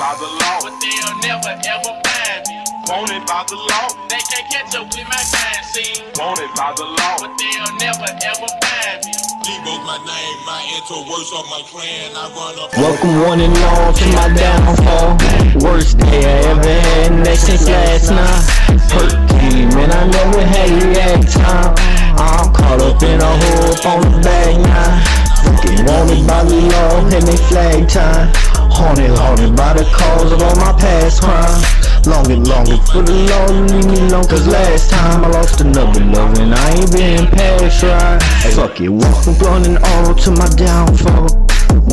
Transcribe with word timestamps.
by 0.00 0.16
the 0.16 0.24
law, 0.24 0.64
but 0.64 0.72
they'll 0.80 1.16
never 1.20 1.52
ever 1.60 1.92
find 1.92 2.40
me. 2.48 2.56
Wanted 2.88 3.20
by 3.28 3.44
the 3.44 3.60
law, 3.68 3.92
they 4.08 4.16
can't 4.32 4.48
catch 4.48 4.72
up 4.72 4.88
with 4.88 5.04
my 5.04 5.22
time 5.28 5.60
scene. 5.76 6.08
Wanted 6.16 6.48
by 6.56 6.72
the 6.72 6.88
law, 6.88 7.20
but 7.20 7.36
they'll 7.36 7.76
never 7.76 8.08
ever 8.08 8.48
find 8.64 8.96
me. 9.04 9.12
Debo's 9.44 9.84
my 9.84 10.00
name, 10.00 10.38
my 10.48 10.56
intro, 10.72 11.04
worst 11.04 11.36
of 11.36 11.44
my 11.52 11.60
clan. 11.68 12.16
I 12.16 12.32
run 12.32 12.56
up. 12.64 12.72
Welcome 12.80 13.28
one 13.28 13.40
and 13.44 13.52
all 13.60 13.92
to 13.92 14.06
my 14.16 14.32
downfall. 14.32 15.20
Worst 15.60 16.00
day 16.00 16.24
I 16.24 16.48
ever 16.48 16.64
had, 16.64 17.12
and 17.12 17.26
that's 17.26 17.44
since 17.44 17.68
last 17.68 18.08
night. 18.08 18.80
Perk 18.88 19.12
came 19.36 19.68
and 19.68 19.92
I 19.92 20.08
never 20.08 20.40
had 20.40 20.80
react 20.80 21.28
time. 21.28 21.76
I'm 22.16 22.48
caught 22.56 22.80
up 22.80 23.02
in 23.04 23.20
a 23.20 23.32
hole 23.36 23.76
up 23.76 23.84
on 23.84 24.00
the 24.00 24.16
bag 24.24 24.64
now. 24.64 25.20
Fucking 25.44 25.84
wanted 25.84 26.24
by 26.24 26.40
the 26.48 26.56
law 26.72 27.04
and 27.04 27.26
they 27.28 27.36
flag 27.52 27.86
time. 27.86 28.59
Haunted, 28.80 29.10
haunted 29.12 29.54
by 29.54 29.74
the 29.74 29.84
cause 29.92 30.32
of 30.32 30.40
all 30.40 30.56
my 30.56 30.72
past 30.80 31.20
crimes. 31.20 31.80
Longing, 32.06 32.44
longing 32.44 32.80
for 32.88 33.02
the 33.04 33.12
law 33.28 33.46
to 33.46 33.60
leave 33.68 33.84
me 33.84 34.08
alone 34.08 34.24
Cause 34.24 34.46
last 34.48 34.88
time 34.88 35.22
I 35.22 35.28
lost 35.28 35.60
another 35.60 36.00
love 36.00 36.38
and 36.38 36.54
I 36.54 36.70
ain't 36.72 36.90
been 36.90 37.26
past 37.26 37.82
right. 37.82 38.16
Fuck 38.56 38.80
it, 38.80 38.88
walking 38.88 39.36
blunt 39.36 39.66
and 39.68 39.76
all 39.76 40.14
to 40.14 40.30
my 40.30 40.48
downfall. 40.56 41.28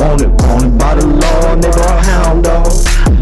Wanted, 0.00 0.32
wanted 0.40 0.78
by 0.80 0.94
the 0.96 1.06
law, 1.06 1.56
they 1.60 1.70
brought 1.70 2.04
hound 2.08 2.44
dog. 2.44 2.72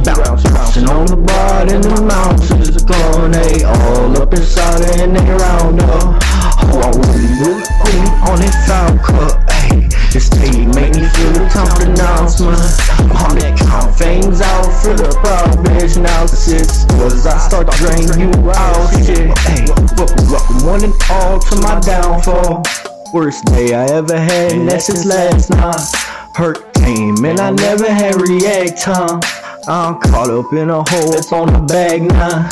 Bounce, 0.06 0.44
bouncing 0.44 0.88
on 0.88 1.06
the 1.06 1.16
bar 1.16 1.62
in 1.66 1.82
the 1.82 2.00
mountains 2.06 2.84
Gone, 2.84 3.32
they 3.32 3.64
all 3.64 4.22
up 4.22 4.32
inside 4.32 4.86
and 5.00 5.16
they 5.16 5.26
round 5.26 5.82
up. 5.82 6.22
Oh, 6.70 6.86
I 6.86 6.90
really, 7.10 7.34
really 7.34 8.06
on 8.30 8.38
that 8.38 8.54
foul 8.62 8.94
cut, 9.02 9.34
ayy 9.50 9.90
This 10.12 10.30
tape 10.30 10.70
make 10.70 10.94
me 10.94 11.08
feel 11.10 11.32
the 11.34 11.42
that 11.42 11.52
count 11.52 13.15
up 14.90 15.24
our 15.24 15.56
bitch 15.64 16.00
now 16.02 16.26
sis. 16.26 16.84
Cause 16.90 17.26
I 17.26 17.38
start 17.38 17.70
to 17.70 17.76
drain 17.78 18.06
you 18.18 18.30
out, 18.50 18.90
shit. 19.04 19.30
Ayy, 19.50 19.66
welcome, 19.98 20.66
one 20.66 20.84
and 20.84 20.94
all 21.10 21.38
to 21.38 21.56
my 21.60 21.80
downfall. 21.80 22.62
Worst 23.12 23.44
day 23.46 23.74
I 23.74 23.86
ever 23.86 24.18
had, 24.18 24.52
and 24.52 24.68
that's 24.68 24.86
since 24.86 25.04
last 25.06 25.50
night. 25.50 26.06
Hurt 26.36 26.74
came 26.74 27.24
and 27.24 27.40
I 27.40 27.50
never 27.50 27.88
had 27.88 28.20
react 28.20 28.76
time 28.76 29.20
I'm 29.66 29.98
caught 29.98 30.28
up 30.28 30.52
in 30.52 30.68
a 30.68 30.84
hole, 30.84 31.14
it's 31.16 31.32
on 31.32 31.48
the 31.48 31.64
bag 31.64 32.02
now 32.02 32.44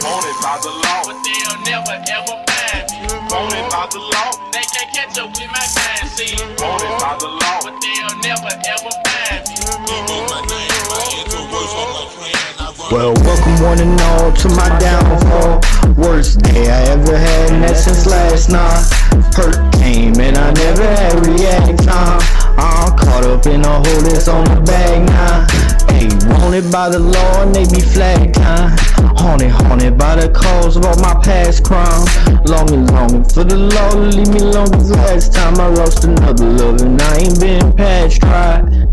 Wanted 0.00 0.36
by 0.40 0.56
the 0.64 0.72
law, 0.72 1.04
but 1.04 1.20
they'll 1.20 1.60
never 1.68 2.00
ever 2.00 2.36
find 2.48 2.84
me. 2.96 3.12
Wanted 3.28 3.68
by 3.68 3.84
the 3.92 4.00
law, 4.00 4.32
they 4.56 4.64
catch 5.04 5.18
up 5.18 5.30
with 5.30 5.48
my 5.48 5.66
time 5.74 6.08
scene. 6.08 6.38
Wanted 6.58 6.94
by 7.00 7.16
the 7.18 7.28
law, 7.28 7.60
but 7.62 7.80
they'll 7.80 8.18
never 8.22 8.52
ever 8.72 8.90
find 9.04 9.48
me. 9.48 9.54
Well, 12.90 13.14
welcome 13.24 13.62
one 13.62 13.80
and 13.80 14.00
all 14.00 14.32
to 14.32 14.48
my 14.50 14.68
downfall. 14.78 15.60
Worst 15.96 16.40
day 16.42 16.70
I 16.70 16.82
ever 16.92 17.16
had, 17.16 17.52
and 17.52 17.64
that's 17.64 17.84
since 17.84 18.06
last 18.06 18.50
night. 18.50 18.84
Hurt 19.34 19.72
came 19.74 20.14
and 20.20 20.36
I 20.36 20.52
never 20.52 20.84
had 20.84 21.26
react 21.26 21.82
time. 21.82 22.20
I'm 22.56 22.96
caught 22.96 23.24
up 23.24 23.46
in 23.46 23.62
a 23.62 23.68
hole 23.68 24.02
that's 24.02 24.28
on 24.28 24.44
the 24.44 24.60
bag 24.60 25.06
now. 25.06 25.46
Hey, 25.90 26.08
wanted 26.40 26.70
by 26.70 26.88
the 26.88 27.00
law 27.00 27.42
and 27.42 27.54
they 27.54 27.64
be 27.64 27.80
flag 27.80 28.34
time. 28.34 28.76
Haunted, 29.16 29.50
haunted 29.50 29.98
by 29.98 30.16
the 30.16 30.28
cause 30.30 30.76
of 30.76 30.84
all 30.84 30.98
my 31.00 31.14
past 31.24 31.64
crimes. 31.64 32.06
Longing, 32.48 32.83
for 33.08 33.44
the 33.44 33.56
low, 33.56 34.00
leave 34.10 34.28
me 34.28 34.40
alone 34.40 34.70
cause 34.70 34.90
last 34.90 35.34
time 35.34 35.60
I 35.60 35.68
lost 35.68 36.04
another 36.04 36.48
love 36.50 36.80
and 36.80 37.00
I 37.00 37.18
ain't 37.18 37.40
been 37.40 37.72
patched 37.74 38.22
right 38.22 38.84